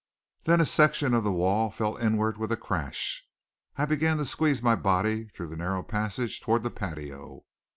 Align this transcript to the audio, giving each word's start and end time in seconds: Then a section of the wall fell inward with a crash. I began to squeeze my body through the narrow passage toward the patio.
Then 0.45 0.59
a 0.59 0.65
section 0.65 1.13
of 1.13 1.23
the 1.23 1.31
wall 1.31 1.69
fell 1.69 1.95
inward 1.95 2.39
with 2.39 2.51
a 2.51 2.57
crash. 2.57 3.23
I 3.75 3.85
began 3.85 4.17
to 4.17 4.25
squeeze 4.25 4.63
my 4.63 4.73
body 4.73 5.25
through 5.25 5.49
the 5.49 5.57
narrow 5.57 5.83
passage 5.83 6.41
toward 6.41 6.63
the 6.63 6.71
patio. 6.71 7.43